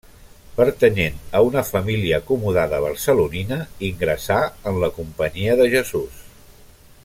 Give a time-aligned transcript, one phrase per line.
[0.59, 3.61] Pertanyent a una família acomodada barcelonina,
[3.91, 4.39] ingressà
[4.73, 6.27] en la Companyia de Jesús.